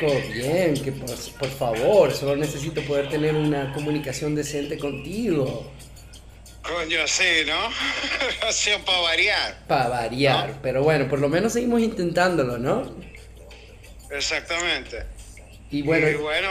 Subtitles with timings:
[0.00, 5.70] Loco, bien, que por, por favor, solo necesito poder tener una comunicación decente contigo.
[6.62, 7.68] Coño, sí, ¿no?
[8.48, 9.66] Así para variar.
[9.66, 12.96] Para variar, pero bueno, por lo menos seguimos intentándolo, ¿no?
[14.10, 15.04] Exactamente.
[15.70, 16.48] Y bueno, Y bueno,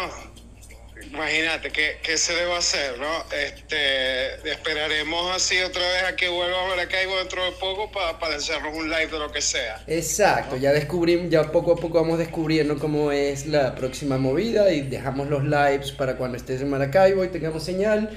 [1.03, 3.23] imagínate, ¿qué, qué se debe hacer, no?
[3.35, 8.35] Este, esperaremos así otra vez a que vuelva a Maracaibo dentro de poco para para
[8.35, 9.83] hacernos un live de lo que sea.
[9.87, 14.81] exacto, ya descubrimos, ya poco a poco vamos descubriendo cómo es la próxima movida y
[14.81, 18.09] dejamos los lives para cuando estés en Maracaibo y tengamos señal.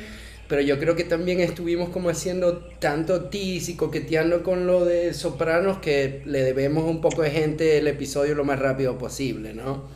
[0.49, 5.13] Pero yo creo que también estuvimos como haciendo tanto tease y coqueteando con lo de
[5.13, 9.91] Sopranos que le debemos un poco de gente el episodio lo más rápido posible, ¿no?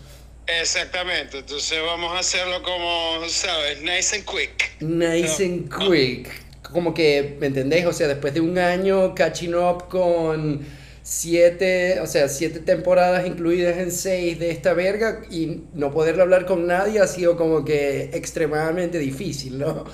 [0.46, 3.80] Exactamente, entonces vamos a hacerlo como, ¿sabes?
[3.80, 4.80] Nice and quick.
[4.80, 6.28] Nice and quick.
[6.62, 7.86] Como que, ¿me entendés?
[7.86, 10.66] O sea, después de un año catching up con
[11.02, 16.46] siete, o sea, siete temporadas incluidas en seis de esta verga y no poderlo hablar
[16.46, 19.84] con nadie ha sido como que extremadamente difícil, ¿no?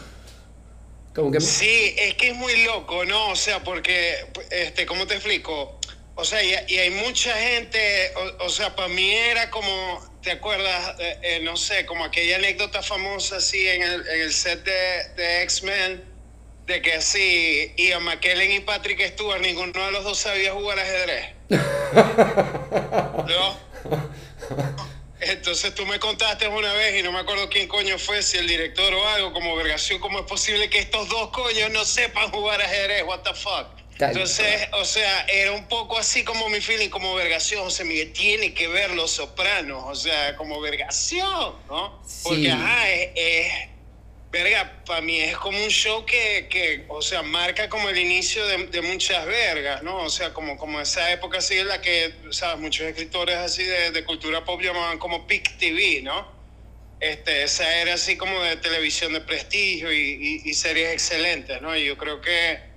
[1.14, 1.41] Como que...
[1.41, 3.30] Sí, es que es muy loco, ¿no?
[3.30, 4.14] O sea, porque,
[4.50, 5.78] este, ¿cómo te explico?
[6.14, 7.78] O sea, y, y hay mucha gente,
[8.41, 10.94] o, o sea, para mí era como, ¿te acuerdas?
[10.98, 15.08] Eh, eh, no sé, como aquella anécdota famosa así en el, en el set de,
[15.16, 16.05] de X-Men,
[16.66, 21.32] de que así Ian McKellen y Patrick Stewart, ninguno de los dos sabía jugar ajedrez.
[21.48, 21.59] ¿No?
[25.20, 28.47] Entonces tú me contaste una vez y no me acuerdo quién coño fue, si el
[28.47, 32.60] director o algo, como vergación, ¿cómo es posible que estos dos coños no sepan jugar
[32.60, 33.03] ajedrez?
[33.04, 33.78] What the fuck?
[34.00, 38.54] Entonces, o sea, era un poco así como mi feeling, como vergación, José Miguel, tiene
[38.54, 42.03] que ver Los Sopranos, o sea, como vergación, ¿no?
[42.22, 42.48] Porque, Sí.
[42.50, 43.53] ajá, es, es-
[44.31, 48.47] verga, para mí es como un show que, que, o sea, marca como el inicio
[48.47, 50.03] de, de muchas vergas, ¿no?
[50.04, 52.60] O sea, como, como esa época así en la que, ¿sabes?
[52.60, 56.36] Muchos escritores así de, de cultura pop llamaban como Peak TV, ¿no?
[57.00, 59.97] Este, esa era así como de televisión de prestigio y,
[60.44, 61.75] y- y series excelentes, ¿no?
[61.76, 62.67] Y yo creo que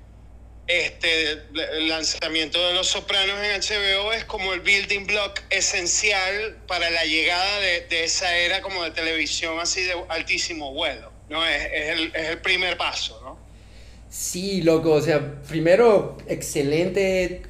[0.72, 6.90] este, el lanzamiento de Los Sopranos en HBO es como el building block esencial para
[6.90, 11.46] la llegada de, de esa era como de televisión así de altísimo vuelo, ¿no?
[11.46, 11.68] Es,
[12.14, 13.38] el, primer paso, ¿no?
[14.10, 17.42] Sí, loco, o sea, primero, excelente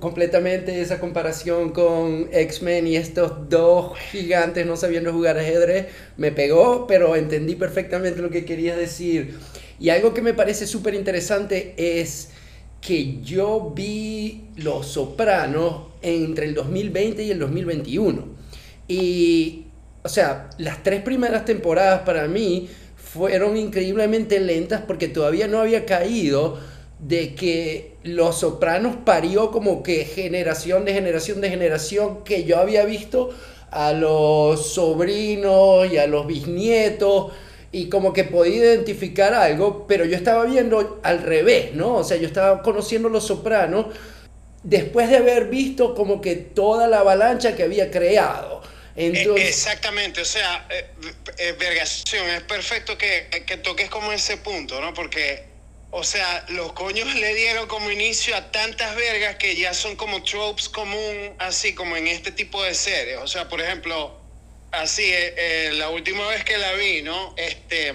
[0.00, 6.88] completamente esa comparación con X-Men y estos dos gigantes no sabiendo jugar ajedrez, me pegó,
[6.88, 9.38] pero entendí perfectamente lo que querías decir.
[9.78, 12.30] Y algo que me parece súper interesante es
[12.80, 18.24] que yo vi Los Sopranos entre el 2020 y el 2021.
[18.86, 19.64] Y,
[20.02, 25.86] o sea, las tres primeras temporadas para mí fueron increíblemente lentas porque todavía no había
[25.86, 26.58] caído
[26.98, 32.84] de que Los Sopranos parió como que generación de generación de generación que yo había
[32.84, 33.30] visto
[33.70, 37.32] a los sobrinos y a los bisnietos
[37.70, 41.96] y como que podía identificar algo, pero yo estaba viendo al revés, ¿no?
[41.96, 43.86] O sea, yo estaba conociendo Los Sopranos
[44.62, 48.62] después de haber visto como que toda la avalancha que había creado.
[48.96, 50.86] Eh, Entonces, Exactamente, o sea, eh,
[51.36, 54.94] eh, vergación, es perfecto que, que toques como ese punto, ¿no?
[54.94, 55.44] Porque,
[55.90, 60.22] o sea, los coños le dieron como inicio a tantas vergas que ya son como
[60.22, 63.18] tropes común, así como en este tipo de series.
[63.18, 64.18] O sea, por ejemplo,
[64.72, 67.34] así, eh, eh, la última vez que la vi, ¿no?
[67.36, 67.94] Este,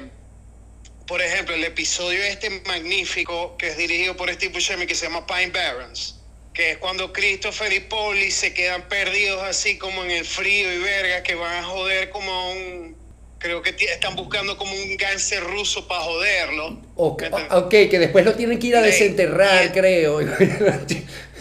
[1.07, 5.25] por ejemplo, el episodio este magnífico que es dirigido por Steve Buscemi que se llama
[5.27, 6.15] Pine Barrens,
[6.53, 10.79] que es cuando Christopher y Polly se quedan perdidos así como en el frío y
[10.79, 13.03] verga, que van a joder como a un...
[13.39, 16.81] Creo que están buscando como un gánster ruso para joderlo.
[16.95, 17.57] ok, ¿Me entiendes?
[17.57, 20.21] ok, que después lo tienen que ir a desenterrar, creo.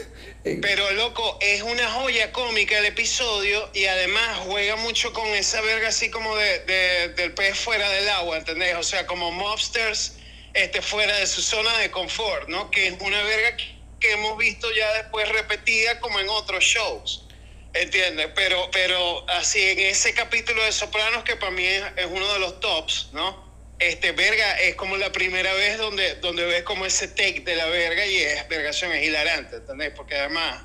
[0.61, 5.89] Pero loco, es una joya cómica el episodio y además juega mucho con esa verga
[5.89, 8.75] así como de, de- del pez fuera del agua, ¿entendés?
[8.77, 10.17] O sea, como mobsters
[10.53, 12.71] este, fuera de su zona de confort, ¿no?
[12.73, 17.29] Que es una verga que, hemos visto ya después repetida como en otros shows,
[17.73, 18.31] ¿entiendes?
[18.35, 22.59] Pero, pero así en ese capítulo de Sopranos que para mí es uno de los
[22.59, 23.52] tops, ¿no?
[23.83, 27.67] Este, verga, es como la primera vez donde, donde ves como ese take de la
[27.67, 29.93] verga y es, vergación, es hilarante, ¿entendés?
[29.97, 30.63] Porque además,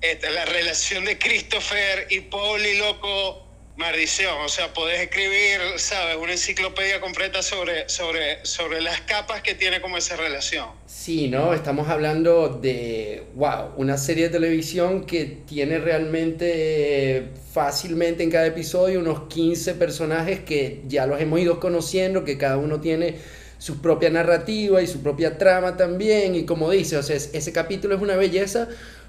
[0.00, 3.46] este, la relación de Christopher y Pauli, loco,
[3.80, 4.34] maldición.
[4.44, 6.16] O sea, podés escribir, ¿sabes?
[6.16, 10.68] Una enciclopedia completa sobre, sobre, sobre las capas que tiene como esa relación.
[10.86, 11.54] Sí, ¿no?
[11.54, 19.00] Estamos hablando de, wow, una serie de televisión que tiene realmente fácilmente en cada episodio
[19.00, 23.16] unos 15 personajes que ya los hemos ido conociendo, que cada uno tiene
[23.58, 26.34] su propia narrativa y su propia trama también.
[26.34, 28.68] Y como dice, o sea, ese capítulo es una belleza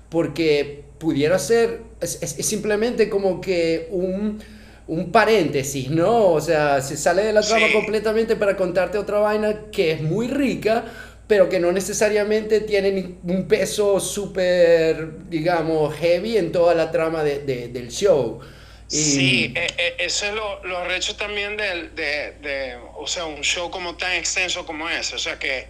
[0.10, 4.40] porque pudiera ser, es, simplemente como que un,
[4.92, 6.32] un, paréntesis, ¿no?
[6.34, 10.28] O sea, se sale de la trama completamente para contarte otra vaina que es muy
[10.28, 10.86] rica,
[11.28, 17.40] pero que no necesariamente tiene un peso súper, digamos, heavy en toda la trama de,
[17.70, 18.42] del show.
[18.88, 23.42] Sí, e, e, eso es lo, lo arrecho también de, de, de, o sea, un
[23.42, 25.16] show como tan extenso como ese.
[25.16, 25.68] O sea que,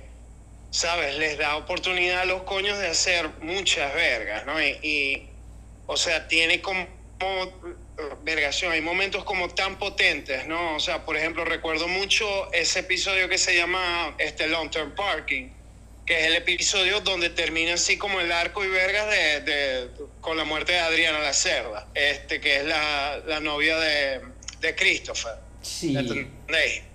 [0.71, 1.15] ¿sabes?
[1.19, 4.59] Les da oportunidad a los coños de hacer muchas vergas, ¿no?
[4.59, 5.29] Y,
[5.85, 6.88] o sea, tiene como,
[8.24, 10.75] vergación, hay momentos como tan potentes, ¿no?
[10.75, 15.50] O sea, por ejemplo, recuerdo mucho ese episodio que se llama este Long Term Parking
[16.06, 19.89] que es el episodio donde termina así como el arco y vergas de,
[20.19, 24.21] con la muerte de Adriana la Cerda, este, que es la, la novia de,
[24.59, 25.36] de Christopher.
[25.62, 25.95] Sí.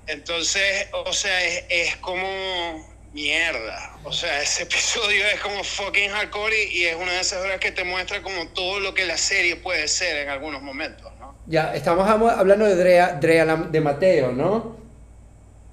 [0.07, 3.97] Entonces, o sea, es, es, como mierda.
[4.05, 7.73] O sea, ese episodio es como fucking hardcore y, es una de esas horas que
[7.73, 11.35] te muestra como todo lo que la serie puede ser en algunos momentos, ¿no?
[11.47, 14.77] Ya, estamos hablando de Drea, Drea de Mateo, ¿no?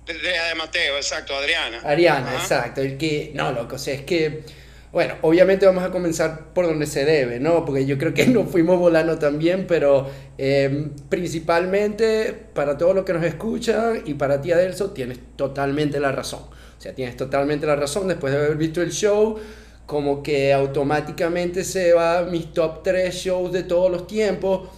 [0.06, 1.82] De, de Mateo, exacto, Adriana.
[1.84, 2.82] Adriana, exacto.
[2.82, 4.44] El que, no, loco, o sea, es que,
[4.92, 7.66] bueno, obviamente vamos a comenzar por donde se debe, ¿no?
[7.66, 13.14] Porque yo creo que nos fuimos volando también, pero em, principalmente para todo lo que
[13.14, 16.54] nos escucha y para ti, Adelso, tienes totalmente la razón.
[16.84, 19.40] Sea, tienes totalmente la razón después de haber visto el show
[19.86, 24.70] como que automáticamente se va a mis top 3 shows de todos los tiempos.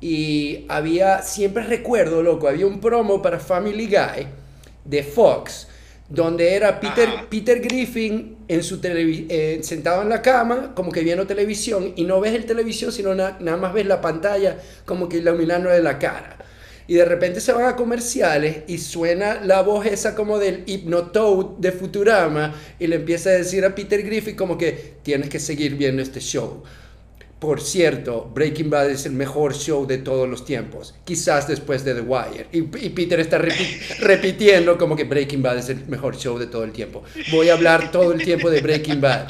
[0.00, 4.26] Y había, siempre recuerdo, loco, había un promo para Family Guy
[4.84, 5.68] de Fox,
[6.08, 11.28] donde era Peter, Peter Griffin en su eh, sentado en la cama, como que viendo
[11.28, 15.20] televisión, y no ves el televisión, sino nada más ves la pantalla como que
[15.70, 16.38] de la cara.
[16.86, 21.58] Y de repente se van a comerciales y suena la voz esa como del Hypnotoad
[21.58, 25.76] de Futurama y le empieza a decir a Peter Griffin como que tienes que seguir
[25.76, 26.62] viendo este show.
[27.42, 31.92] Por cierto, Breaking Bad es el mejor show de todos los tiempos, quizás después de
[31.92, 32.46] The Wire.
[32.52, 33.38] Y, Peter está
[33.98, 37.02] repitiendo como que Breaking Bad es el mejor show de todo el tiempo.
[37.32, 39.26] Voy a hablar todo el tiempo de Breaking Bad.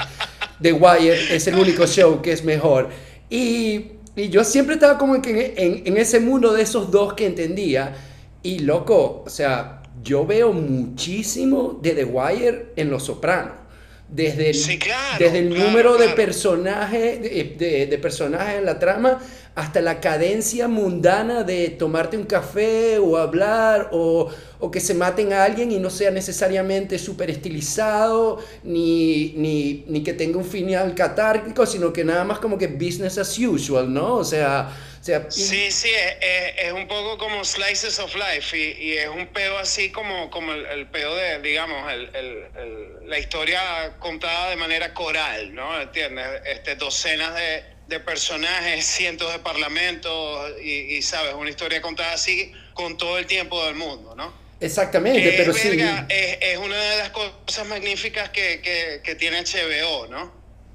[0.61, 2.89] The Wire es el único show que es mejor.
[3.31, 7.25] Y, y yo siempre estaba como que en, en, ese mundo de esos dos que
[7.25, 7.95] entendía.
[8.43, 13.63] Y loco, o sea, yo veo muchísimo de The Wire en Los Sopranos
[14.13, 14.79] desde el,
[15.17, 19.19] desde el número de personajes de, de, personajes en la trama
[19.55, 25.31] hasta la cadencia mundana de tomarte un café o hablar o, o que se maten
[25.31, 30.95] a alguien y no sea necesariamente súper estilizado ni, ni, ni, que tenga un final
[30.95, 34.15] catárquico, sino que nada más como que business as usual, ¿no?
[34.15, 34.75] O sea,
[35.29, 35.91] sí, sí,
[36.57, 40.65] es, un poco como Slices of Life y, es un pedo así como, como el,
[40.65, 42.47] el pedo de, digamos, el,
[43.05, 45.79] la historia contada de manera coral, ¿no?
[45.79, 46.25] ¿Entiendes?
[46.45, 51.33] Este, docenas de, de personajes, cientos de parlamentos y, ¿sabes?
[51.33, 54.33] Una historia contada así con todo el tiempo del mundo, ¿no?
[54.59, 55.77] Exactamente, pero sí.
[56.09, 60.23] Es, es, una de las cosas magníficas que, que, que tiene HBO, ¿no?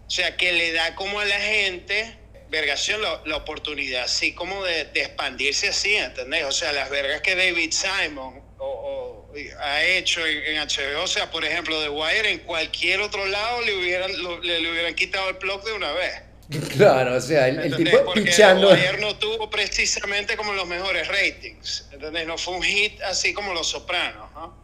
[0.06, 2.16] O sea, que le da como a la gente
[2.50, 6.44] vergación la, la, oportunidad así como de, de, expandirse así, ¿entendés?
[6.44, 11.44] O sea, las vergas que David Simon o, ha hecho en, HBO, o sea, por
[11.44, 14.10] ejemplo, The Wire en cualquier otro lado le hubieran,
[14.42, 16.22] le, le, hubieran quitado el blog de una vez.
[16.76, 18.68] Claro, o sea, el, el tipo pichando.
[18.68, 22.26] The Wire no tuvo precisamente como los mejores ratings, ¿entendés?
[22.26, 24.54] No fue un hit así como Los Sopranos, ¿no?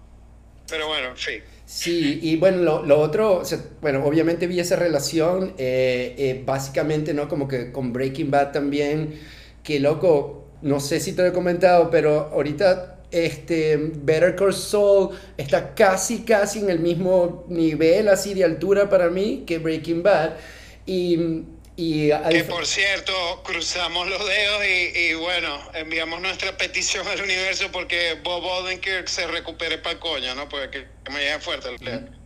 [0.68, 1.42] Pero bueno, en fin.
[1.66, 3.42] Sí, y bueno, lo, lo otro,
[3.80, 7.28] bueno, obviamente vi esa relación, eh, eh, básicamente, ¿no?
[7.28, 9.20] Como que con Breaking Bad también,
[9.62, 15.10] que loco, no sé si te lo he comentado, pero ahorita este, Better Call Saul
[15.36, 20.32] está casi, casi en el mismo nivel así de altura para mí que Breaking Bad.
[20.86, 21.44] Y
[21.76, 27.70] y que por cierto, cruzamos los dedos y, y, bueno, enviamos nuestra petición al universo
[27.72, 30.48] porque Bob Odenkirk se recupere para coño, ¿no?
[30.48, 31.76] Porque que me llegue fuerte.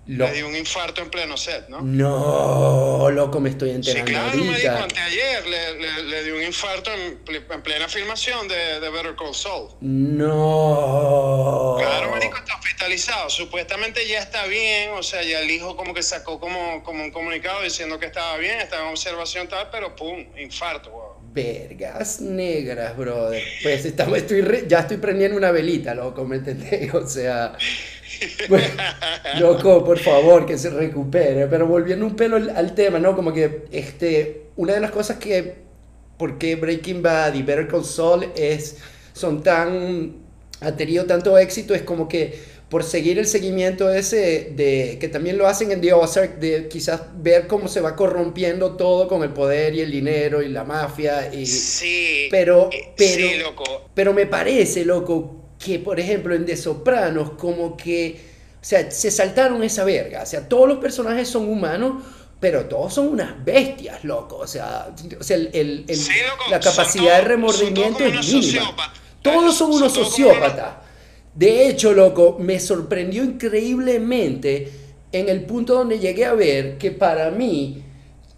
[0.08, 1.82] Le, le, dio un infarto en pleno set, ¿no?
[1.82, 4.06] No, loco, me estoy enterando.
[4.06, 4.52] Sí, claro, ahorita.
[4.52, 8.88] me dijo anteayer, le, le, le, dio un infarto en, en plena filmación de, de,
[8.88, 9.68] Better Call Saul.
[9.82, 11.76] No.
[11.78, 13.28] Claro, me dijo, está hospitalizado.
[13.28, 17.10] Supuestamente ya está bien, o sea, ya el hijo como que sacó como, como un
[17.10, 21.18] comunicado diciendo que estaba bien, estaba en observación tal, pero pum, infarto, wow.
[21.34, 23.42] Vergas negras, brother.
[23.62, 26.94] Pues estamos, estoy ya estoy prendiendo una velita, loco, ¿me entendés?
[26.98, 27.56] O sea,
[29.40, 31.46] loco, por favor, que se recupere.
[31.46, 33.14] Pero volviendo un pelo al, tema, ¿no?
[33.14, 35.56] Como que este, una de las cosas que,
[36.16, 38.78] por qué Breaking Bad y Better Call Saul es,
[39.12, 40.16] son tan,
[40.60, 45.38] ha tenido tanto éxito, es como que por seguir el seguimiento ese de que también
[45.38, 49.30] lo hacen en The Ozark de quizás ver cómo se va corrompiendo todo con el
[49.30, 53.64] poder y el dinero y la mafia y sí pero eh, pero sí, loco.
[53.94, 58.20] pero me parece loco que por ejemplo en The Sopranos como que
[58.60, 62.02] o sea se saltaron esa verga o sea todos los personajes son humanos
[62.40, 64.36] pero todos son unas bestias, loco.
[64.36, 68.92] O sea, o sea el, el, el, Sí, loco, la capacidad de remordimiento es mínima.
[69.22, 70.76] Todos son unos- sociópatas.
[71.34, 74.70] De hecho, loco, me sorprendió increíblemente
[75.10, 77.82] en el punto donde llegué a ver que para mí,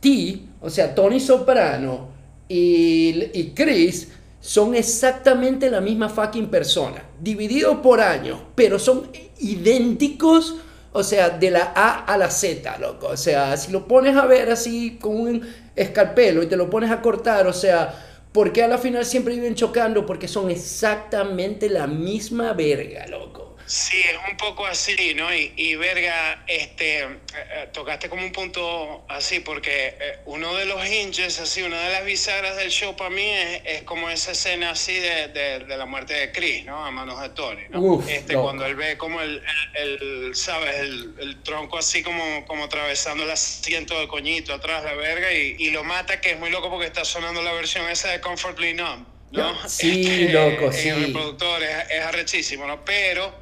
[0.01, 2.09] T, o sea, Tony Soprano
[2.49, 4.09] y, y Chris
[4.41, 10.57] son exactamente la misma fucking persona, divididos por años, pero son idénticos,
[10.93, 13.09] o sea, de la A a la Z, loco.
[13.09, 16.91] O sea, si lo pones a ver así con un escalpelo y te lo pones
[16.91, 17.95] a cortar, o sea,
[18.33, 20.07] ¿por qué a la final siempre viven chocando?
[20.07, 23.40] Porque son exactamente la misma verga, loco.
[23.71, 25.33] Sí, es un poco así, ¿no?
[25.33, 30.65] Y, y verga, este, eh, eh, tocaste como un punto así, porque eh, uno de
[30.65, 34.33] los hinges, así, una de las bisagras del show para mí es, es como esa
[34.33, 36.85] escena así de, de, de la muerte de Chris, ¿no?
[36.85, 37.81] A manos de Tony, ¿no?
[37.81, 38.47] Uf, este, loco.
[38.47, 39.41] cuando él ve como el,
[39.75, 40.75] el, el, ¿sabes?
[40.75, 45.55] El, el tronco así como, como atravesando el asiento del coñito atrás, la verga, y,
[45.61, 48.75] y lo mata, que es muy loco porque está sonando la versión esa de Comfortably
[48.75, 49.69] Numb, ¿no?
[49.69, 50.89] Sí, loco, en sí.
[50.89, 52.85] el reproductor es, es arrechísimo, ¿no?
[52.85, 53.40] Pero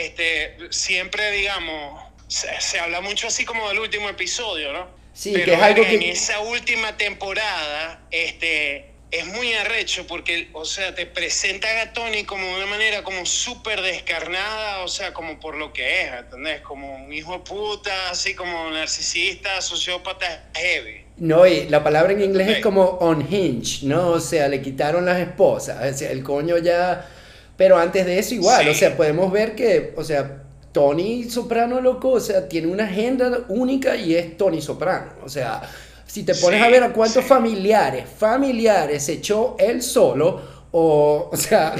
[0.00, 4.88] este, siempre, digamos, se, se habla mucho así como del último episodio, ¿no?
[5.12, 10.48] Sí, Pero que es algo que- en esa última temporada, este, es muy arrecho porque,
[10.54, 15.12] o sea, te presenta a Tony como de una manera como súper descarnada, o sea,
[15.14, 16.62] como por lo que es, ¿entendés?
[16.62, 21.04] Como un hijo de puta, así como narcisista, sociópata, heavy.
[21.18, 22.62] No, y la palabra en inglés es Ok.
[22.64, 24.08] como unhinged, ¿no?
[24.08, 27.08] O sea, le quitaron las esposas, o sea, el coño ya...
[27.56, 28.68] Pero antes de eso igual, Sí.
[28.70, 30.42] o sea, podemos ver que, o sea,
[30.72, 35.12] Tony Soprano, loco, o sea, tiene una agenda única y es Tony Soprano.
[35.24, 35.62] O sea,
[36.06, 37.28] si te pones Sí, a ver a cuántos sí.
[37.28, 40.40] familiares, familiares se echó él solo,
[40.72, 41.74] o, o sea,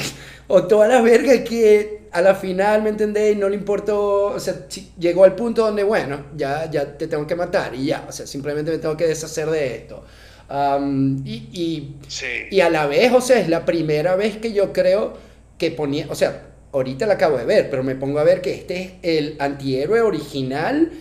[0.47, 3.37] o todas las vergas que a la final, ¿me entendéis?
[3.37, 4.55] No le importó, o sea,
[4.99, 8.25] llegó al punto donde, bueno, ya, ya te tengo que matar y ya, o sea,
[8.29, 10.05] simplemente me tengo que deshacer de esto.
[10.49, 12.27] Am, y, y Sí.
[12.51, 15.15] y a la vez, o sea, es la primera vez que yo creo
[15.65, 16.43] que ponía, o sea,
[16.73, 20.03] ahorita la acabo de ver, pero me pongo a ver que este es el antihéroe
[20.03, 20.93] original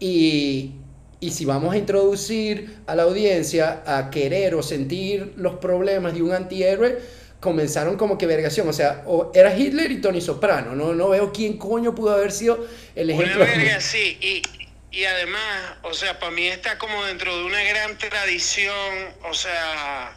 [0.00, 0.72] y,
[1.20, 6.22] y si vamos a introducir a la audiencia a querer o sentir los problemas de
[6.22, 6.98] un antihéroe,
[7.38, 11.32] comenzaron como que vergación, o sea, o era Hitler y Tony Soprano, no, no veo
[11.32, 13.44] quién coño pudo haber sido el Una ejemplo.
[13.44, 14.18] verga, sí.
[14.20, 14.42] Y,
[14.90, 18.74] y además, o sea, para mí está como dentro de una gran tradición,
[19.30, 20.16] o sea,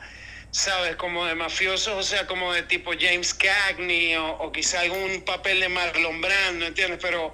[0.52, 0.96] ¿sabes?
[0.98, 5.60] Como de mafiosos, o sea, como de tipo James Cagney o, o quizá algún papel
[5.62, 7.00] de Marlon Brando, ¿entiendes?
[7.02, 7.34] Pero,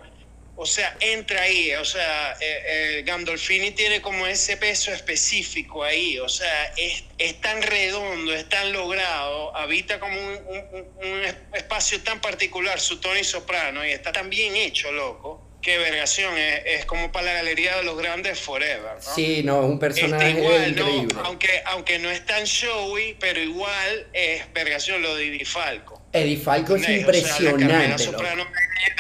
[0.56, 2.64] o sea, entra ahí, o sea, eh,
[3.00, 8.48] eh, Gandolfini tiene como ese peso específico ahí, o sea, es, es tan redondo, es
[8.50, 13.86] tan logrado, habita como un, un- un- un es- espacio tan particular, su Tony Soprano,
[13.86, 17.84] y está tan bien hecho, loco, que vergación, es, es como para la galería de
[17.84, 19.16] los grandes forever, ¿no?
[19.16, 20.82] Sí, no, es un personaje Este, igual, ¿no?
[20.90, 21.16] increíble.
[21.26, 26.02] Aunque, aunque no es tan showy, pero igual es vergación lo de Didi Falco.
[26.14, 27.24] Eddie Falco es ¿entendés?
[27.24, 28.04] O sea, la impresionante.
[28.04, 28.48] Soprano,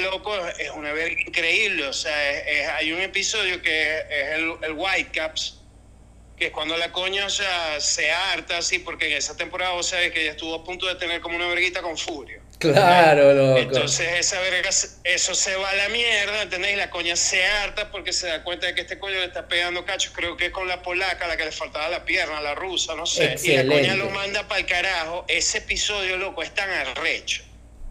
[0.04, 1.86] loco, es una verga increíble.
[1.88, 4.04] O sea, es- es- hay un episodio que es
[4.36, 5.62] el, el Whitecaps,
[6.38, 9.88] que es cuando la coña, o sea, se harta así, porque en esa temporada, vos
[9.88, 12.42] sabés que ella estuvo a punto de tener como una verguita con Furio.
[12.60, 13.60] Claro, loco.
[13.60, 16.74] Entonces esa verga, eso se va a la mierda, ¿entendés?
[16.74, 19.48] Y la coña se harta porque se da cuenta de que este coño le está
[19.48, 22.56] pegando cachos, creo que es con la polaca, la que le faltaba la pierna, la
[22.56, 23.36] rusa, no sé.
[23.44, 25.24] Y la coña lo manda para el carajo.
[25.28, 27.44] Ese episodio, loco, es tan arrecho,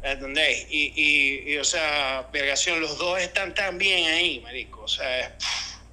[0.03, 0.67] ¿entendés?
[0.69, 4.83] Y, y, y, o sea, vergación, los dos están tan bien ahí, marico.
[4.83, 5.31] O sea, es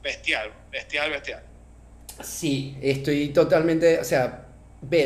[0.02, 1.44] bestial, bestial, bestial.
[2.24, 4.43] Sí, estoy totalmente, o sea,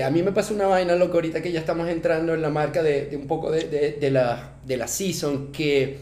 [0.03, 2.81] a mí me pasó una vaina loco ahorita que ya estamos entrando en la marca
[2.83, 5.97] de, de un poco de, de- de la, de la season, que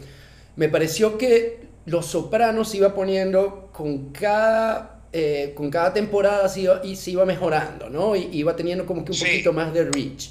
[0.56, 6.62] me pareció que Los Sopranos se iba poniendo con cada, eh, con cada temporada se
[6.62, 8.16] iba, y se iba mejorando, ¿no?
[8.16, 9.24] Y iba teniendo como que un Sí.
[9.24, 10.30] poquito más de reach.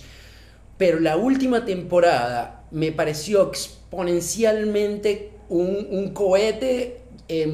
[0.77, 6.97] Pero la última temporada me pareció exponencialmente un, un cohete,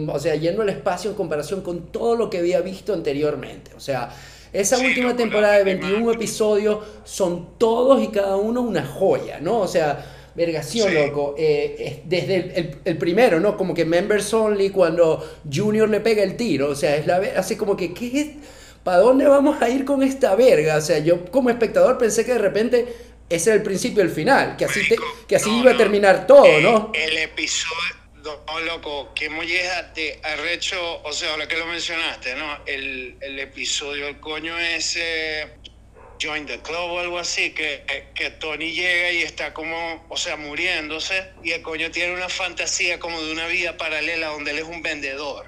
[0.08, 3.72] o sea, yendo al espacio en comparación con todo lo que había visto anteriormente.
[3.76, 4.10] O sea,
[4.54, 8.86] Esa Sí, última temporada de la 21 última- episodios son todos y cada uno una
[8.86, 9.60] joya, ¿no?
[9.60, 10.06] O sea,
[10.36, 10.96] vergación, Sí.
[10.96, 11.36] loco.
[11.38, 13.58] eh, es desde el, el- el primero, ¿no?
[13.58, 16.70] Como que Members Only cuando Junior le pega el tiro.
[16.70, 18.28] O sea, es la así como que, ¿qué es?
[18.84, 20.78] ¿Para dónde vamos a ir con esta verga?
[20.78, 22.88] O sea, yo como espectador pensé que de repente
[23.30, 25.78] ese era el principio y el final, que así, te- que así no, iba a
[25.78, 26.92] terminar todo, Eh, ¿no?
[26.94, 32.60] El episodio, no, loco, qué molleja de arrecho, o sea, ahora que lo mencionaste, ¿no?
[32.66, 35.48] El, el episodio, el coño ese,
[36.22, 40.38] Join the Club o algo así, que, que Tony llega y está como, o sea,
[40.38, 44.66] muriéndose, y el coño tiene una fantasía como de una vida paralela donde él es
[44.66, 45.48] un vendedor.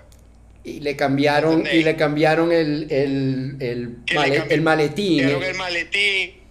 [0.63, 1.73] Y le cambiaron, ¿Entendés?
[1.75, 5.23] y le cambiaron el, el, el, le cambi- el maletín.
[5.23, 6.42] Creo que el maletín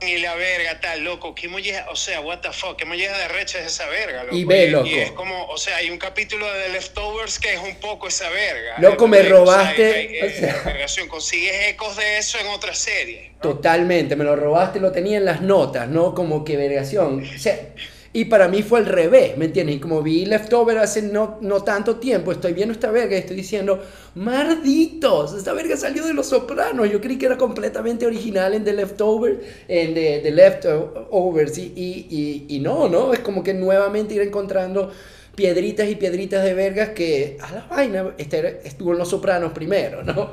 [0.00, 3.28] y la verga, tal, loco, qué molleja, o sea, what the fuck, qué molleja de
[3.28, 4.36] recha es esa verga, loco.
[4.36, 4.86] Y ve, loco.
[4.86, 8.08] Y es como, o sea, hay un capítulo de The Leftovers que es un poco
[8.08, 8.76] esa verga.
[8.78, 9.40] Loco, me ¿entendés?
[9.40, 11.08] O sea, robaste, hay- o sea.
[11.08, 13.32] consigues ecos de eso en otras series.
[13.32, 13.38] ¿no?
[13.40, 16.14] Totalmente, me lo robaste, lo tenía en las notas, ¿no?
[16.14, 17.28] Como que vergación.
[17.34, 17.58] O sea,
[18.18, 19.76] y para mí fue al revés, ¿me entiendes?
[19.76, 23.36] Y como vi Leftover hace no, no tanto tiempo, estoy viendo esta verga y estoy
[23.36, 23.80] diciendo,
[24.16, 26.90] malditos, esta verga salió de Los Sopranos.
[26.90, 32.46] Yo creí que era completamente original en The Leftover, en The, The Leftovers, y, y,
[32.48, 33.12] y, no, ¿no?
[33.12, 34.90] Es como que nuevamente ir encontrando
[35.36, 40.02] piedritas y piedritas de vergas que, a la vaina, este estuvo en Los Sopranos primero,
[40.02, 40.32] ¿no?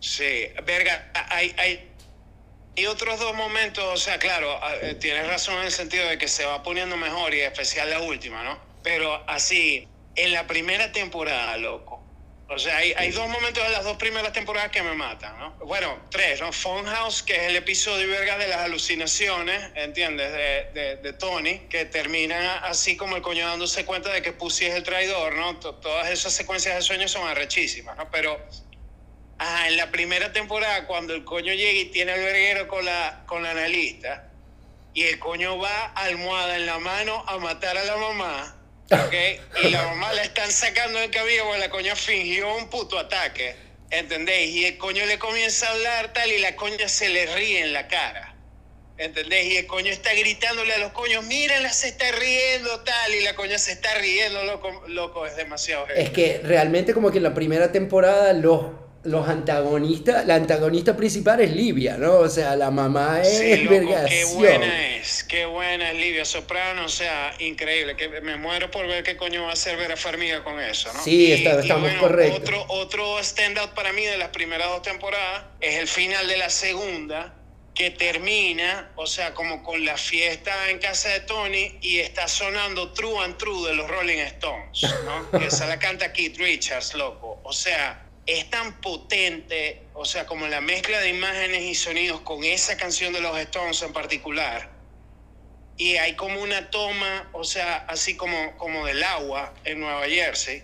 [0.00, 1.93] Sí, verga, hay,
[2.76, 6.18] hay otros dos momentos, o sea, claro, a- eh, tienes razón en el sentido de
[6.18, 8.58] que se va poniendo mejor y especial la última, ¿no?
[8.82, 12.02] Pero así, en la primera temporada, loco.
[12.46, 15.56] O sea, hay, hay dos momentos de las dos primeras temporadas que me matan, ¿no?
[15.64, 16.52] Bueno, tres, ¿no?
[16.52, 20.30] Funhouse, que es el episodio, verga, de las alucinaciones, ¿entiendes?
[20.30, 24.66] De, de, de Tony, que termina así como el coño dándose cuenta de que Pussy
[24.66, 25.58] es el traidor, ¿no?
[25.58, 28.10] To- Todas esas secuencias de sueños son arrechísimas, ¿no?
[28.10, 28.38] Pero
[29.38, 33.24] Ah, en la primera temporada, cuando el coño llega y tiene el verguero con la,
[33.26, 34.30] con la analista,
[34.94, 38.56] y el coño va almohada en la mano a matar a la mamá,
[38.90, 39.64] ¿ok?
[39.64, 43.56] Y la mamá la están sacando del cabello porque la coña fingió un puto ataque,
[43.90, 44.54] ¿entendéis?
[44.54, 47.72] Y el coño le comienza a hablar tal y la coña se le ríe en
[47.72, 48.30] la cara.
[48.96, 49.46] ¿Entendés?
[49.46, 53.34] Y el coño está gritándole a los coños, mírenla, se está riendo, tal, y la
[53.34, 56.00] coña se está riendo, loco, loco, es demasiado heavy.
[56.00, 58.66] Es que realmente como que en la primera temporada los,
[59.04, 62.14] los antagonistas, la antagonista principal es Livia, ¿no?
[62.20, 66.86] O sea, la mamá es Sí, loco, qué buena es, qué buena es Livia Soprano,
[66.86, 70.42] o sea, increíble, que me muero por ver qué coño va a hacer Vera Farmiga
[70.42, 71.02] con eso, ¿no?
[71.02, 72.40] Sí, está- estamos correctos.
[72.40, 76.48] Otro, otro standout para mí de las primeras dos temporadas es el final de la
[76.50, 77.34] segunda,
[77.74, 82.92] que termina, o sea, como con la fiesta en casa de Tony y está sonando
[82.92, 85.38] True and True de los Rolling Stones, ¿no?
[85.38, 87.40] que esa la canta Keith Richards, loco.
[87.42, 92.42] O sea, es tan potente, o sea, como la mezcla de imágenes y sonidos con
[92.44, 94.70] esa canción de los Stones en particular.
[95.76, 100.62] Y hay como una toma, o sea, así como, como del agua en Nueva Jersey.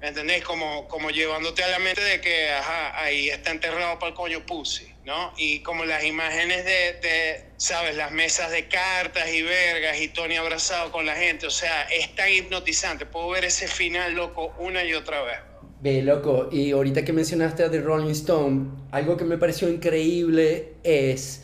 [0.00, 0.42] ¿Me entendés?
[0.42, 4.46] Como, como llevándote a la mente de que, ajá, ahí está enterrado para el coño
[4.46, 5.34] Pussy, ¿no?
[5.36, 7.96] Y como las imágenes de, de, ¿sabes?
[7.96, 11.46] Las mesas de cartas y vergas y Tony abrazado con la gente.
[11.46, 13.04] O sea, es tan hipnotizante.
[13.04, 15.49] Puedo ver ese final, loco, una y otra vez.
[15.82, 20.74] Ve, loco, y ahorita que mencionaste a The Rolling Stone, algo que me pareció increíble
[20.84, 21.42] es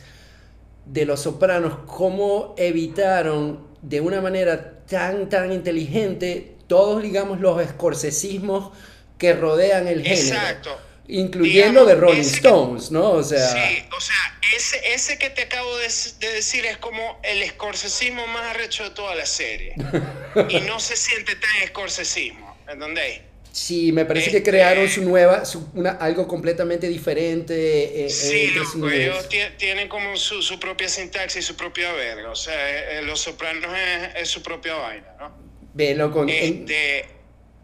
[0.85, 8.71] de Los Sopranos cómo evitaron de una manera tan, tan inteligente todos, digamos, los escorcesismos
[9.17, 10.19] que rodean el género.
[10.37, 10.77] Exacto.
[11.09, 13.11] Incluyendo Digamos, de Rolling ese que- Stones, ¿no?
[13.11, 14.15] O sea, Sí, o sea,
[14.55, 15.87] ese, ese que te acabo de,
[16.19, 19.73] de decir es como el escorcesismo más arrecho de toda la serie.
[20.49, 23.21] y no se siente tan escorcesismo, ¿entendéis?
[23.57, 27.53] Sí, me parece Este- que crearon su nueva, su- una, algo completamente diferente.
[27.55, 32.29] eh, eh, Sí, loco, ellos tie- tienen como su, su propia sintaxis, su propia verga.
[32.29, 35.31] O sea, eh, eh, Los Sopranos es, es su propia vaina, ¿no?
[35.73, 37.05] Ve, loco, Este,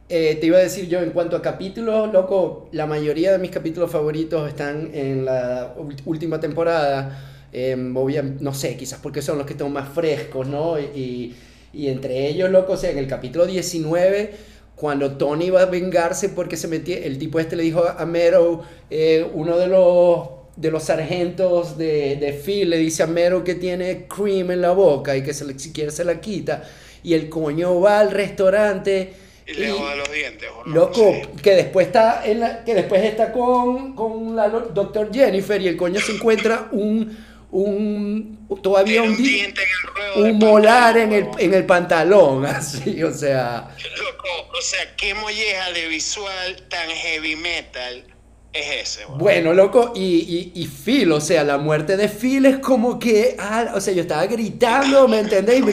[0.09, 3.49] Eh, te iba a decir yo, en cuanto a capítulos, loco, la mayoría de mis
[3.51, 5.73] capítulos favoritos están en la
[6.05, 7.29] última temporada.
[7.53, 10.79] Obvia- no sé, quizás porque son los que están más frescos, ¿no?
[10.79, 11.35] Y,
[11.71, 14.33] y entre ellos, loco, o sea, en el capítulo 19,
[14.75, 18.61] cuando Tony va a vengarse porque se metió, el tipo este le dijo a Meadow,
[18.89, 23.55] eh, uno de los, de los sargentos de, de Phil le dice a Meadow que
[23.55, 26.63] tiene cream en la boca y que se le- si quiere se la quita.
[27.03, 29.13] Y el coño va al restaurante.
[29.45, 30.73] y le joda los dientes, ¿o no?
[30.73, 31.41] Loco, Sí.
[31.41, 35.75] que después está en la, que después está con, con la doctor Jennifer y el
[35.77, 37.15] coño se encuentra un,
[37.53, 41.65] un todavía un, un di- diente en el un molar pantalón, en el, en el
[41.65, 48.05] pantalón, así, o sea, Loco, o sea, qué molleja de visual tan heavy metal
[48.53, 49.05] es ese.
[49.05, 53.35] Bueno, loco, y, y, y, Phil, o sea, la muerte de Phil es como que,
[53.39, 55.63] ah, o sea, yo estaba gritando, ¿me entendéis?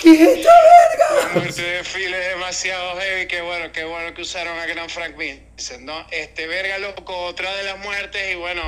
[0.00, 1.26] ¿Qué es esta verga?
[1.28, 4.90] La muerte de Phil es demasiado heavy, qué bueno, qué bueno que usaron a Gran
[4.90, 6.04] Frank Vincent, ¿no?
[6.10, 8.62] Este, verga, loco, otra de las muertes y bueno,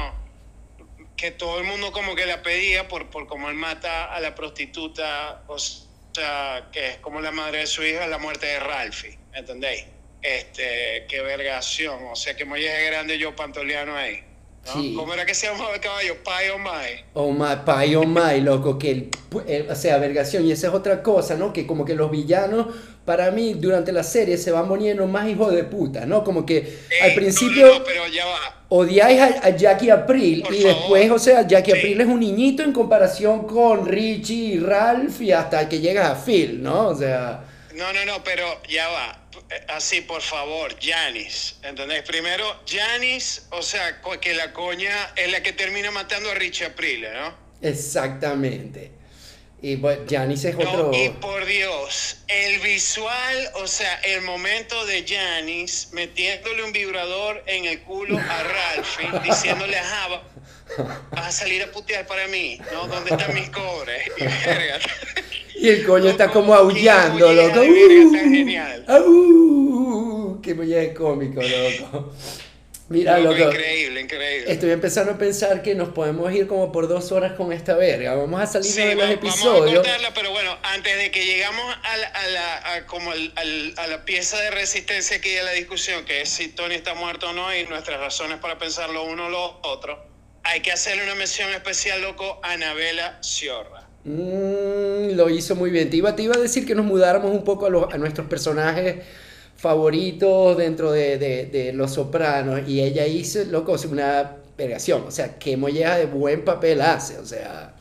[1.17, 4.35] que todo el mundo como que la pedía por, por cómo él mata a la
[4.35, 9.19] prostituta, o sea, que es como la madre de su hija, la muerte de Ralphie,
[9.33, 9.85] ¿entendéis?
[10.23, 11.99] Este, qué vergación.
[12.11, 14.23] O sea, que Molle grande yo pantoliano ahí.
[14.67, 14.97] ¿no?
[14.97, 16.17] ¿Cómo era que se llamaba el caballo?
[16.25, 17.05] Pai o Mai.
[17.13, 19.11] Oh my, Pai o Mai, loco, que
[19.47, 20.47] el, o sea, vergación.
[20.47, 21.53] Y esa es otra cosa, ¿no?
[21.53, 22.69] Que como que los villanos,
[23.05, 26.25] para mí, durante la serie se van poniendo más hijos de puta, ¿no?
[26.25, 28.65] Como que al principio no, pero ya va.
[28.69, 33.47] odiáis a, Jackie April y después, o sea, Jackie April es un niñito en comparación
[33.47, 36.89] con Richie y Ralph y hasta que llegas a Phil, ¿no?
[36.89, 37.45] O sea...
[37.75, 39.25] No, no, no, pero ya va
[39.69, 42.03] así, por favor, Janis, ¿entendés?
[42.03, 47.13] Primero, Janis, o sea, que la coña es la que termina matando a Richie Aprile,
[47.13, 47.35] ¿no?
[47.61, 48.93] Exactamente.
[49.65, 50.91] Y bueno, Janis es otro...
[50.93, 57.65] y por Dios, el visual, o sea, el momento de Janis metiéndole un vibrador en
[57.65, 60.23] el culo a Ralphie, diciéndole, ajá,
[61.13, 62.87] vas a salir a putear para mí, ¿no?
[62.89, 64.03] ¿Dónde están mis cobres?
[64.19, 64.81] Y verga.
[65.55, 67.61] Y el coño está como aullando, loco.
[67.61, 68.85] Uh, genial.
[68.87, 72.13] Uh, qué cómico, loco.
[72.89, 74.53] Mira, loco, Increíble, increíble.
[74.53, 78.15] Estoy empezando a pensar que nos podemos ir como por dos horas con esta verga.
[78.15, 79.45] Vamos a salir de los episodios.
[79.45, 83.87] Vamos a cortarla, pero bueno, antes de que llegamos a la, a la, como a
[83.87, 87.33] la pieza de resistencia aquí de la discusión, que es si Tony está muerto o
[87.33, 90.05] no y nuestras razones para pensarlo uno o lo otro,
[90.43, 93.89] hay que hacerle una mención especial, loco, a Anabela Ciorra.
[94.05, 95.89] Mm, lo hizo muy bien.
[95.89, 98.97] Te iba, te iba a decir que nos mudáramos un poco a, a nuestros personajes
[99.65, 105.07] favoritos dentro de, de, Los Sopranos y ella hizo, loco, una pegación.
[105.07, 107.75] O sea, qué molleja de buen papel hace, o sea...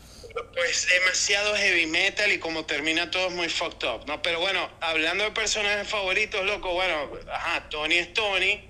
[0.54, 4.22] Pues demasiado heavy metal y como termina todo es muy fucked up, ¿no?
[4.22, 6.96] Pero bueno, hablando de personajes favoritos, loco, bueno,
[7.30, 8.62] ajá, Tony es Tony,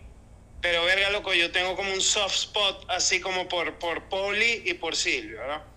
[0.60, 4.74] pero verga, loco, yo tengo como un soft spot así como por, por Polly y
[4.74, 5.73] por Silvio, ¿no?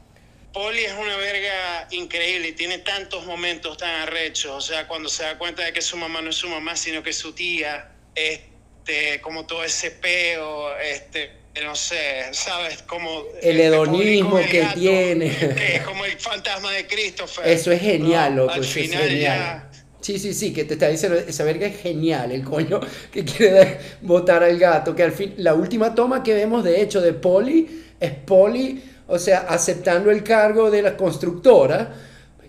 [0.57, 4.53] Polly es una verga increíble y tiene tantos momentos tan arrechos.
[4.53, 7.03] O sea, cuando se da cuenta de que su mamá no es su mamá, sino
[7.03, 12.81] que es su tía, este, como todo ese peo, este, no sé, ¿sabes?
[12.85, 13.25] Como.
[13.43, 15.31] El este, hedonismo que tiene.
[15.37, 17.47] Que es como el fantasma de Christopher.
[17.47, 18.53] Eso es genial, loco.
[18.53, 19.71] Al final es genial.
[20.01, 22.81] Sí, sí, sí, que te está diciendo, esa verga es genial, el coño
[23.13, 27.03] que quiere votar al gato, que al fin, la última toma que vemos de hecho
[27.03, 31.95] de Polly es Polly o sea, aceptando el cargo de la constructora.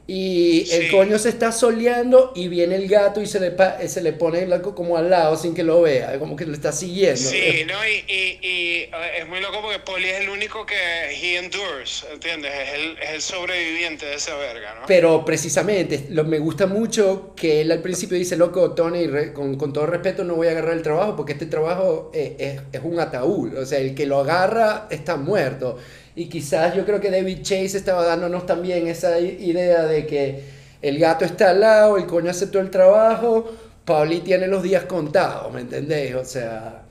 [0.10, 3.54] Y el coño se está soleando y viene el gato y se le,
[3.90, 6.54] se le pone el arco como al lado sin que lo vea, como que lo
[6.54, 7.18] está siguiendo.
[7.18, 7.74] Sí, ¿no?
[7.86, 8.90] Y, y, y,
[9.20, 12.54] es muy loco porque Polly es el único que he endures, ¿entiendes?
[12.54, 14.82] Es el, es el sobreviviente de esa verga, ¿no?
[14.88, 19.74] Pero precisamente, lo, me gusta mucho que él al principio dice, loco, Tony, con, con,
[19.74, 22.98] todo respeto no voy a agarrar el trabajo porque este trabajo es, es, es un
[22.98, 25.78] ataúd, o sea, el que lo agarra está muerto.
[26.18, 30.44] Y quizás yo creo que David Chase estaba dándonos también esa idea de que
[30.82, 33.54] el gato está al lado, el coño aceptó el trabajo,
[33.86, 36.16] Pauli tiene los días contados, ¿me entendéis?
[36.16, 36.82] O sea...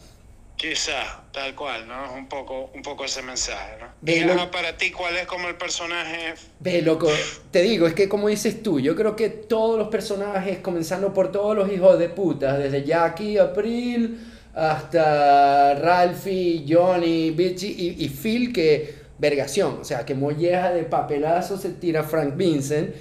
[0.54, 2.14] Quizás, tal cual, ¿no?
[2.14, 3.86] Un poco, un poco ese mensaje, ¿no?
[4.12, 6.34] y para ti, ¿cuál es como el personaje?
[6.60, 7.08] Ve, loco,
[7.50, 11.32] te digo, es que como dices tú, yo creo que todos los personajes, comenzando por
[11.32, 14.20] todos los hijos de puta, desde Jackie, April,
[14.54, 21.56] hasta Ralphie, Johnny, Bitchy y, y Phil, que vergación, o sea, que molleja de papelazo
[21.56, 22.94] se tira Frank Vincent,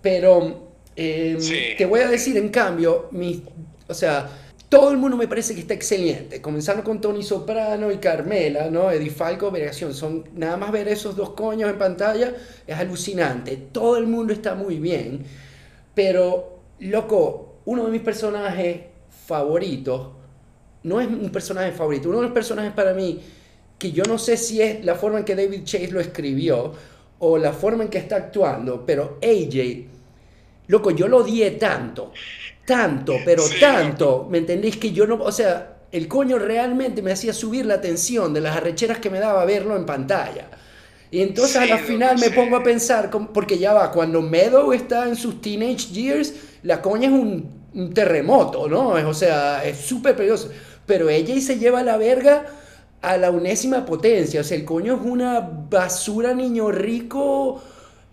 [0.00, 1.38] pero em,
[1.76, 3.42] te voy a decir en cambio, mi,
[3.88, 4.28] o sea,
[4.68, 8.90] todo el mundo me parece que está excelente, comenzando con Tony Soprano y Carmela, ¿no?
[8.90, 12.32] Eddie Falco, vergación, son nada más ver esos dos coños en pantalla
[12.66, 15.24] es alucinante, todo el mundo está muy bien,
[15.94, 18.80] pero loco, uno de mis personajes
[19.26, 20.08] favoritos
[20.82, 23.20] no es un personaje favorito, uno de los personajes para mí
[23.78, 26.72] que yo no sé si es la forma en que David Chase lo escribió
[27.18, 29.84] o la forma en que está actuando, pero AJ,
[30.68, 32.12] loco, yo lo odié tanto,
[32.64, 34.76] tanto, pero tanto, ¿me entendéis?
[34.76, 38.56] Que yo no, o sea, el coño realmente me hacía subir la tensión de las
[38.56, 40.50] arrecheras que me daba verlo en pantalla.
[41.10, 45.08] Y entonces a la final me pongo a pensar, porque ya va, cuando Meadow está
[45.08, 46.34] en sus teenage years,
[46.64, 48.88] la coña es un, un terremoto, ¿no?
[48.88, 50.50] O sea, es súper peligroso.
[50.84, 52.46] Pero ella se lleva la verga
[53.06, 54.40] a la unésima potencia.
[54.40, 57.62] O sea, el coño es una basura niño rico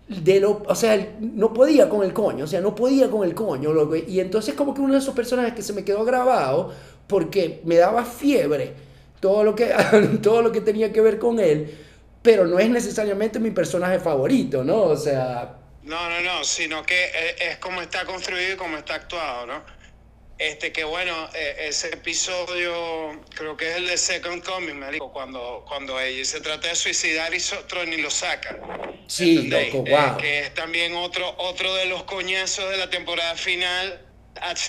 [0.06, 3.34] de lo, o sea, no podía con el coño, o sea, no podía con el
[3.34, 3.96] coño, loco.
[3.96, 6.72] Y entonces como que uno de esos personajes que se me quedó grabado
[7.08, 8.74] porque me daba fiebre
[9.18, 9.74] todo lo que,
[10.22, 11.76] todo lo que tenía que ver con él,
[12.22, 14.80] pero no es necesariamente mi personaje favorito, ¿no?
[14.82, 15.56] O sea...
[15.82, 19.83] No, no, no, sino que es como está construido y como está actuado, ¿no?
[20.38, 25.64] Este, que bueno, eh, ese episodio creo que es el de Second Coming, me cuando,
[25.68, 28.58] cuando ella se trata de suicidar y Tony lo saca.
[29.06, 29.96] Sí, loco, wow.
[29.96, 34.04] Eh, que es también otro, otro de los coñazos de la temporada final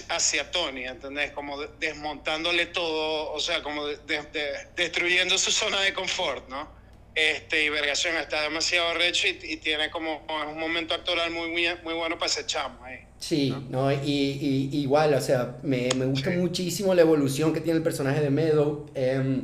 [0.10, 1.32] hacia Tony, ¿entendés?
[1.32, 6.70] Como desmontándole todo, o sea, como destruyendo su zona de confort, ¿no?
[7.16, 11.94] Este, y Vergación está demasiado recho y, tiene como un momento actoral muy, muy, muy
[11.94, 13.00] bueno para ese chamo ahí.
[13.20, 17.84] Sí, no, y, igual, o sea, me, me gusta muchísimo la evolución que tiene el
[17.84, 18.86] personaje de Meadow.
[18.94, 19.44] Em,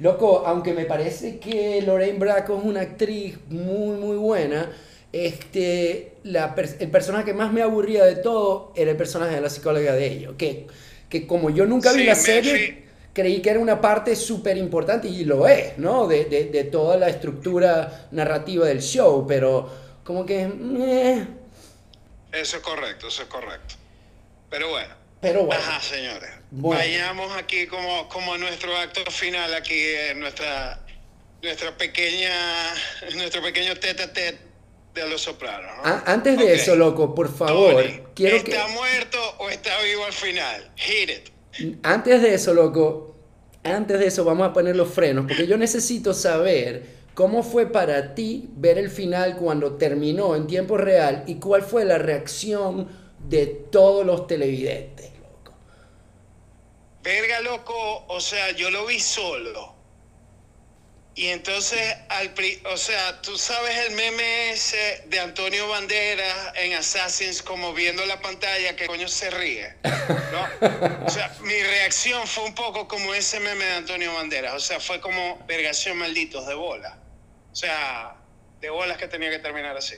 [0.00, 4.70] loco, aunque me parece que Lorraine Bracco es una actriz muy, muy buena,
[5.12, 9.50] este, la, el personaje que más me aburría de todo era el personaje de la
[9.50, 10.66] psicóloga de ellos, que,
[11.08, 15.24] que como yo nunca vi la serie, creí que era una parte súper importante y
[15.24, 16.08] lo es, ¿no?
[16.08, 19.68] De, de, de, toda la estructura narrativa del show, pero
[20.02, 20.48] como que...
[20.78, 21.26] Eh,
[22.32, 23.74] eso es correcto, eso es correcto.
[24.50, 24.94] Pero bueno.
[25.20, 25.62] Pero bueno.
[25.62, 26.30] Ajá, señores.
[26.50, 30.84] Vayamos aquí como, como nuestro acto final, aquí en nuestra,
[31.42, 32.34] nuestra pequeña,
[33.14, 34.52] nuestro pequeño tete a tete
[34.94, 35.72] de los sopranos.
[36.06, 40.70] Antes de eso, loco, por favor, quiero ¿Está muerto o está vivo al final?
[40.76, 41.76] Hit it.
[41.82, 43.16] Antes de eso, loco,
[43.62, 48.14] antes de eso vamos a poner los frenos, porque yo necesito saber ¿Cómo fue para
[48.14, 52.88] ti ver el final cuando terminó en tiempo real y cuál fue la reacción
[53.28, 55.52] de todos los televidentes, loco?
[57.02, 59.72] Verga, loco, o sea, yo lo vi solo.
[61.14, 62.32] Y entonces, al
[62.64, 68.22] o sea, tú sabes el meme ese de Antonio Banderas en Assassins como viendo la
[68.22, 69.74] pantalla que coño se ríe.
[69.84, 71.04] ¿no?
[71.04, 74.54] O sea, mi reacción fue un poco como ese meme de Antonio Banderas.
[74.54, 77.01] O sea, fue como vergación malditos de bola.
[77.52, 78.16] O sea,
[78.60, 79.96] de bolas que tenía que terminar así.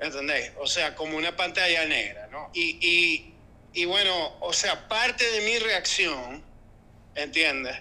[0.00, 0.52] ¿Entendéis?
[0.58, 2.50] O sea, como una pantalla negra, ¿no?
[2.54, 3.34] Y, y,
[3.72, 6.44] y bueno, o sea, parte de mi reacción,
[7.14, 7.76] ¿entiendes?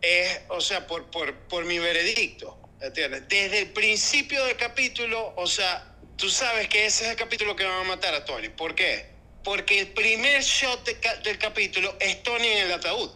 [0.00, 3.28] Es, o sea, por, por, por mi veredicto, ¿entiendes?
[3.28, 7.64] Desde el principio del capítulo, o sea, tú sabes que ese es el capítulo que
[7.64, 8.48] va a matar a Tony.
[8.50, 9.06] ¿Por qué?
[9.42, 10.84] Porque el primer shot
[11.22, 13.10] del capítulo es Tony en el ataúd.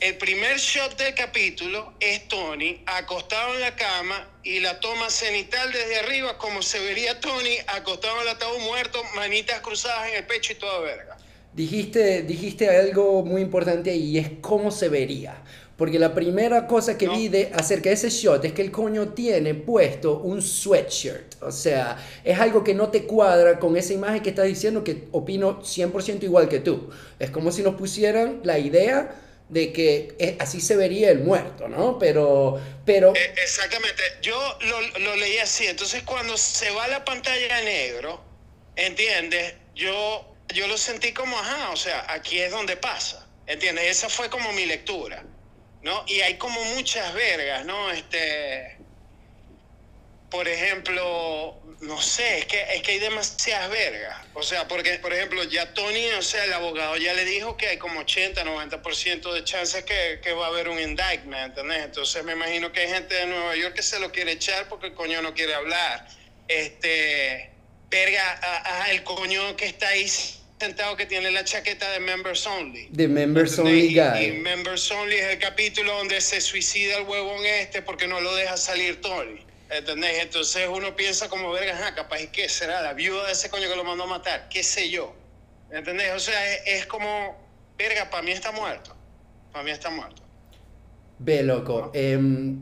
[0.00, 5.70] El primer shot del capítulo es Tony acostado en la cama y la toma cenital
[5.70, 10.26] desde arriba como se vería Tony acostado en el ataúd muerto, manitas cruzadas en el
[10.26, 11.18] pecho y toda verga.
[11.52, 15.42] Dijiste, dijiste algo muy importante y es cómo se vería.
[15.76, 19.10] Porque la primera cosa que vi de, acerca de ese shot es que el coño
[19.10, 21.42] tiene puesto un sweatshirt.
[21.42, 25.08] O sea, es algo que no te cuadra con esa imagen que estás diciendo que
[25.12, 26.88] opino 100% igual que tú.
[27.18, 31.68] Es como si nos pusieran la idea de que eh, así se vería el muerto,
[31.68, 31.98] ¿no?
[31.98, 33.14] Pero, pero...
[33.16, 38.24] Eh, exactamente, yo lo, leí así, entonces cuando se va la pantalla negro,
[38.76, 39.54] ¿entiendes?
[39.74, 43.86] Yo, yo lo sentí como, ajá, o sea, aquí es donde pasa, ¿entiendes?
[43.86, 45.24] Esa fue como mi lectura,
[45.82, 46.04] ¿no?
[46.06, 47.90] Y hay como muchas vergas, ¿no?
[47.90, 48.79] Este
[50.30, 54.16] por ejemplo, no sé, es que, es que hay demasiadas vergas.
[54.34, 57.66] O sea, porque, por ejemplo, ya Tony, o sea, el abogado ya le dijo que
[57.66, 61.84] hay como 80, 90% de chances que, que, va a haber un indictment, ¿entendés?
[61.84, 64.88] Entonces me imagino que hay gente de Nueva York que se lo quiere echar porque
[64.88, 66.06] el coño no quiere hablar.
[66.46, 67.50] Este,
[67.90, 72.88] verga, el coño que está ahí sentado que tiene la chaqueta de Members Only.
[72.90, 74.24] De Members Only Guy.
[74.24, 78.34] Y Members Only es el capítulo donde se suicida el huevón este porque no lo
[78.36, 79.49] deja salir Tony.
[79.70, 80.18] ¿Entendés?
[80.20, 82.82] Entonces uno piensa como, verga, ajá, capaz, ¿y qué será?
[82.82, 85.14] La viuda de ese coño que lo mandó a matar, qué sé yo.
[85.70, 86.12] ¿Entendés?
[86.14, 87.36] O sea, es, como,
[87.78, 88.96] verga, para mí está muerto.
[89.52, 90.22] Para mí está muerto.
[91.20, 91.92] Ve, loco.
[91.94, 92.58] Em,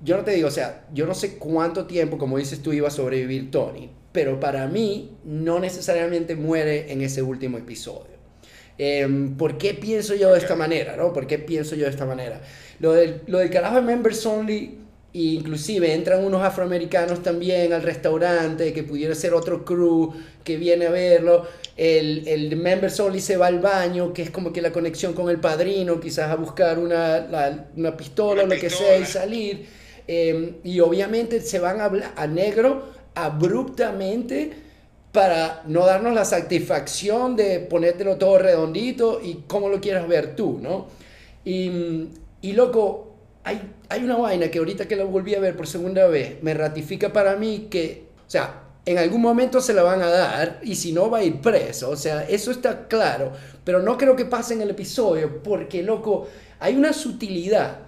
[0.00, 2.88] yo no te digo, o sea, yo no sé cuánto tiempo, como dices tú, iba
[2.88, 8.12] a sobrevivir Tony, pero para mí no necesariamente muere en ese último episodio.
[8.76, 10.96] Em, ¿Por qué pienso yo de esta manera?
[10.96, 11.14] ¿no?
[11.14, 12.42] ¿Por qué pienso yo de esta manera?
[12.78, 14.81] Lo del, lo del carajo de Members Only
[15.14, 20.90] inclusive entran unos afroamericanos también al restaurante, que pudiera ser otro crew que viene a
[20.90, 21.46] verlo.
[21.76, 25.28] El, el member only se va al baño, que es como que la conexión con
[25.28, 29.66] el padrino, quizás a buscar una, una pistola o lo que sea y salir.
[30.06, 34.50] Em, y obviamente se van a, a negro abruptamente
[35.12, 40.58] para no darnos la satisfacción de ponértelo todo redondito y cómo lo quieras ver tú,
[40.60, 40.86] ¿no?
[41.44, 42.08] Y,
[42.40, 43.11] y loco,
[43.44, 46.54] hay, hay una vaina que ahorita que la volví a ver por segunda vez, me
[46.54, 50.74] ratifica para mí que, o sea, en algún momento se la van a dar y
[50.74, 53.32] si no va a ir preso, o sea, eso está claro,
[53.64, 56.28] pero no creo que pase en el episodio porque, loco,
[56.58, 57.78] hay una sutilidad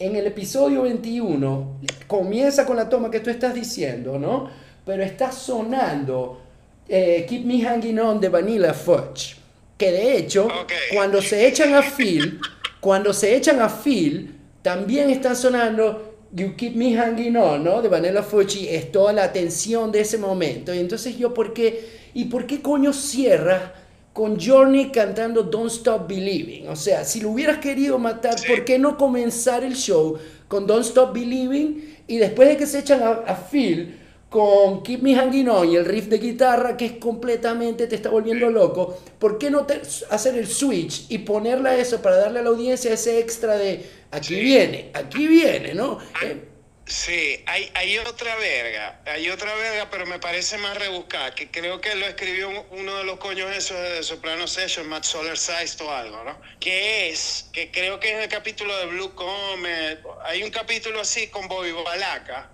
[0.00, 4.50] en el episodio 21 comienza con la toma que tú estás diciendo, ¿no?
[4.84, 6.40] Pero está sonando
[6.88, 9.36] eh, Keep Me Hanging On de Vanilla Fudge.
[9.76, 10.48] Que de hecho,
[10.92, 12.40] cuando se echan a Phil,
[12.80, 17.82] cuando se echan a Phil, también está sonando You Keep Me Hanging On, ¿no?
[17.82, 20.72] De Vanilla Fudge y es toda la atención de ese momento.
[20.74, 22.00] Y entonces yo, ¿por qué?
[22.14, 23.74] ¿Y por qué coño cierra
[24.12, 26.68] con Journey cantando Don't Stop Believing?
[26.68, 30.84] O sea, si lo hubieras querido matar, ¿por qué no comenzar el show con Don't
[30.84, 31.96] Stop Believing?
[32.06, 33.96] Y después de que se echan a, a Phil,
[34.30, 38.10] con Keep Me Hanging On y el riff de guitarra que es completamente te está
[38.10, 42.42] volviendo loco, ¿por qué no te, hacer el switch y ponerle eso para darle a
[42.42, 45.98] la audiencia ese extra de aquí viene, aquí viene, ¿no?
[46.22, 46.44] Eh,
[46.86, 51.80] sí, hay, hay otra verga, hay otra verga, pero me parece más rebuscada, que creo
[51.80, 55.90] que lo escribió uno de los coños esos de Soprano Session, Matt Solar Size o
[55.90, 56.40] algo, ¿no?
[56.58, 61.28] Que es, que creo que es el capítulo de Blue Comet, hay un capítulo así
[61.28, 62.50] con Bobby Balaca,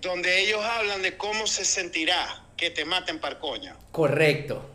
[0.00, 3.76] donde ellos hablan de cómo se sentirá que te maten par coño.
[3.90, 4.71] Correcto.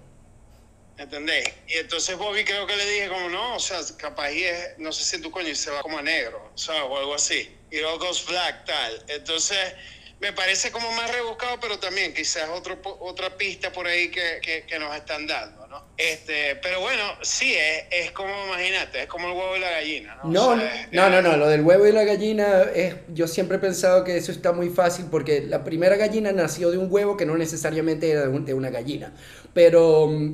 [0.98, 1.48] ¿Entendés?
[1.68, 4.92] Y entonces Bobby creo que le dije como, no, o sea, capaz y es, no
[4.92, 7.56] se siente tu coño y se va como a negro, o sea, o algo así.
[7.70, 9.06] Y luego goes black, tal.
[9.08, 9.76] Entonces
[10.20, 14.80] me parece como más rebuscado, pero también quizás otro, otra pista por ahí que, que,
[14.80, 15.86] nos están dando, ¿no?
[15.96, 20.16] Este, pero bueno, sí, es, es como, imagínate, es como el huevo y la gallina,
[20.24, 20.32] ¿no?
[20.32, 24.04] No, no, no, no, lo del huevo y la gallina, es, yo siempre he pensado
[24.04, 27.38] que eso está muy fácil porque la primera gallina nació de un huevo que no
[27.38, 29.14] necesariamente era de, una gallina,
[29.58, 30.34] pero mm,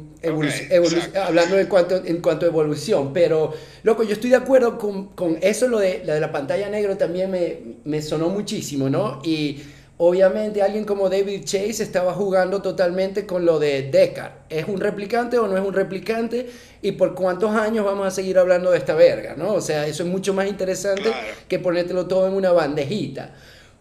[1.15, 5.37] hablando en cuanto, en cuanto a evolución, pero loco, yo estoy de acuerdo con, con
[5.39, 9.21] eso, lo de, la de la pantalla negra también me, me sonó muchísimo, ¿no?
[9.23, 9.61] Y
[9.95, 14.31] Obviamente alguien como David Chase estaba jugando totalmente con lo de Deckard.
[14.49, 16.49] ¿Es un replicante o no es un replicante?
[16.81, 19.35] ¿Y por cuántos años vamos a seguir hablando de esta verga?
[19.37, 19.53] ¿no?
[19.53, 21.13] O sea, eso es mucho más interesante
[21.47, 23.35] que ponértelo todo en una bandejita.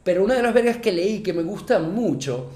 [0.05, 2.51] Pero una de las vergas que leí que me gusta mucho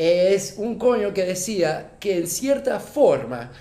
[0.00, 3.52] es un coño que decía que en cierta forma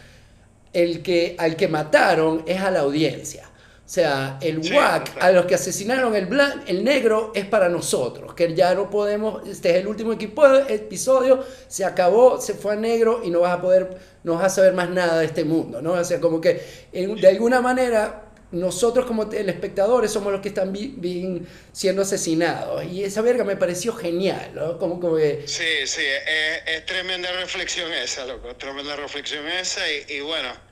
[0.72, 3.44] el que, al que mataron es a la audiencia.
[3.46, 8.36] O sea, el WAC, a los que asesinaron el blanco, el negro es para nosotros,
[8.36, 12.76] que ya no podemos, este es el último equipo, episodio, se acabó, se fue a
[12.76, 15.82] negro y no vas a poder, no vas a saber más nada de este mundo,
[15.82, 15.94] ¿no?
[15.94, 16.62] O sea, como que
[16.94, 20.74] de alguna manera nosotros como telespectadores somos los que están
[21.72, 22.84] siendo asesinados.
[22.86, 24.78] Y esa verga me pareció genial, ¿no?
[24.78, 25.44] Como, como que...
[25.46, 26.02] Sí, sí,
[26.66, 30.70] es, tremenda reflexión esa, loco, tremenda reflexión esa y bueno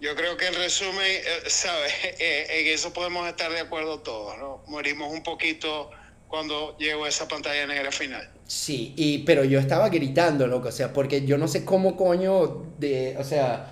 [0.00, 1.92] yo creo que en resumen, eh, ¿sabes?
[2.20, 4.62] Eh, en eso podemos estar de acuerdo todos, ¿no?
[4.66, 5.90] Morimos un poquito
[6.26, 8.28] cuando llegó esa pantalla negra final.
[8.46, 12.66] Sí, y, pero yo estaba gritando, loco, o sea, porque yo no sé cómo coño,
[12.78, 13.70] de, o sea,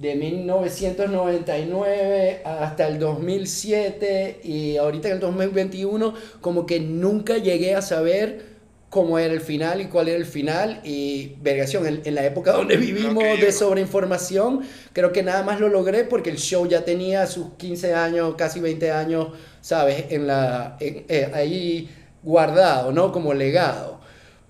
[0.00, 7.82] de 1999 hasta el 2007 y ahorita en el 2021, como que nunca llegué a
[7.82, 8.46] saber
[8.90, 10.80] cómo era el final y cuál era el final.
[10.84, 14.60] Y, vergación, en, la época donde vivimos de sobreinformación,
[14.92, 18.60] creo que nada más lo logré porque el show ya tenía sus 15 años, casi
[18.60, 19.30] 20 años,
[19.60, 20.04] ¿sabes?
[20.10, 21.90] En la, eh, ahí
[22.22, 23.10] guardado, ¿no?
[23.10, 23.97] Como legado.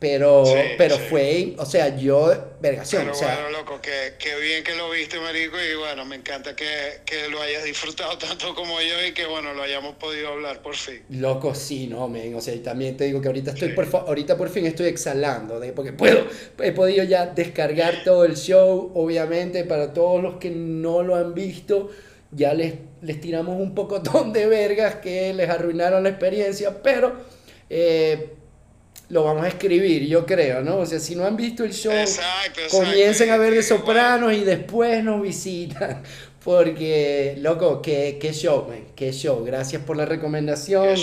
[0.00, 0.44] Pero,
[0.76, 3.02] pero fue, o sea, yo, vergación.
[3.02, 6.54] Pero o sea, bueno, loco, que, bien que lo viste, marico, y bueno, me encanta
[6.54, 10.62] que, que, lo hayas disfrutado tanto como yo y que, bueno, lo hayamos podido hablar
[10.62, 11.02] por fin.
[11.08, 14.36] Loco, sí, no, men, o sea, y también te digo que ahorita estoy, por, ahorita
[14.36, 16.28] por fin estoy exhalando, de, porque puedo,
[16.62, 21.34] he podido ya descargar todo el show, obviamente, para todos los que no lo han
[21.34, 21.90] visto,
[22.30, 27.36] ya les, les tiramos un poco de vergas que les arruinaron la experiencia, pero...
[27.68, 28.37] Eh,
[29.10, 30.78] lo vamos a escribir, yo creo, ¿no?
[30.78, 31.92] O sea, si no han visto el show,
[32.70, 36.02] comiencen a ver de Sopranos y después nos visitan.
[36.44, 39.44] Porque, loco, qué, qué show, man, qué show.
[39.44, 40.96] Gracias por la recomendación.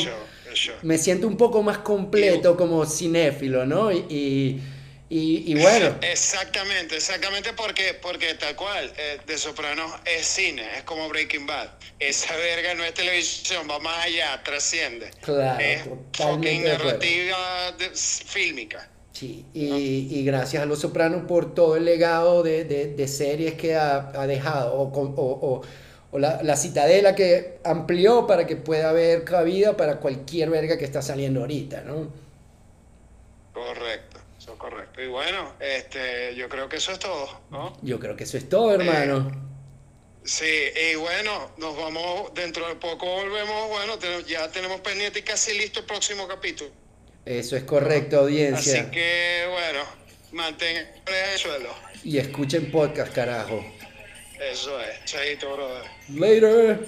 [0.84, 3.92] Me siento un poco más completo como cinéfilo, ¿no?
[3.92, 4.62] y y,
[5.10, 5.96] bueno.
[6.02, 11.70] Exactamente, exactamente porque, porque tal cual, eh, De Sopranos es cine, es como Breaking Bad.
[12.00, 15.12] Esa verga no es televisión, va más allá, trasciende.
[15.22, 15.84] Claro, es
[16.14, 18.90] fucking narrativa fílmica.
[19.14, 23.74] Sí, y, y, gracias a Los Sopranos por todo el legado de, de, series que
[23.74, 25.62] ha, ha dejado, o, o,
[26.12, 30.84] o la, la, citadela que amplió para que pueda haber cabida para cualquier verga que
[30.84, 32.12] está saliendo ahorita, ¿no?
[33.54, 34.15] Correcto
[34.58, 35.02] correcto.
[35.02, 37.78] Y bueno, este, yo creo que eso es todo, ¿no?
[37.82, 39.30] Yo creo que eso es todo, hermano.
[39.30, 39.38] Eh,
[40.24, 40.46] sí,
[40.92, 45.80] y bueno, nos vamos, dentro de poco volvemos, bueno, ya tenemos pendiente y casi listo
[45.80, 46.72] el próximo capítulo.
[47.26, 48.82] Eso es correcto, audiencia.
[48.82, 49.84] Así que, bueno,
[50.32, 51.70] mantengan el suelo.
[52.04, 53.66] Y escuchen podcast, carajo.
[54.40, 55.06] Eso es.
[55.06, 55.90] Chaito, brother.
[56.10, 56.80] Later.